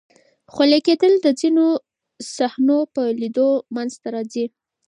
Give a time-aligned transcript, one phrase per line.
[0.53, 1.65] خولې کېدل د ځینو
[2.35, 4.45] صحنو په لیدلو منځ ته راځي.